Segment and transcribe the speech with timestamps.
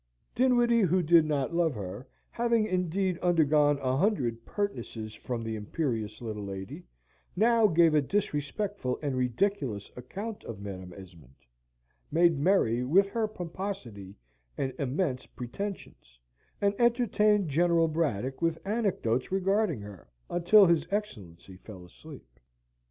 [0.33, 6.23] Dinwiddie, who did not love her, having indeed undergone a hundred pertnesses from the imperious
[6.23, 6.87] little lady,
[7.35, 11.35] now gave a disrespectful and ridiculous account of Madam Esmond,
[12.11, 14.15] made merry with her pomposity
[14.57, 16.17] and immense pretensions,
[16.59, 22.39] and entertained General Braddock with anecdotes regarding her, until his Excellency fell asleep.